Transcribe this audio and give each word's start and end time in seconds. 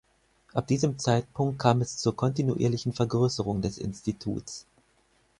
Ab 0.55 0.65
diesem 0.65 0.97
Zeitpunkt 0.97 1.59
kam 1.59 1.79
es 1.79 1.97
zur 1.97 2.15
kontinuierlichen 2.15 2.91
Vergrößerung 2.91 3.61
des 3.61 3.77
Instituts. 3.77 4.65